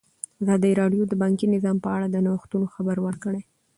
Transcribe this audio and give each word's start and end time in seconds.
ازادي 0.43 0.71
راډیو 0.81 1.03
د 1.07 1.13
بانکي 1.21 1.45
نظام 1.55 1.77
په 1.83 1.89
اړه 1.95 2.07
د 2.09 2.15
نوښتونو 2.25 2.65
خبر 2.75 2.97
ورکړی. 3.05 3.41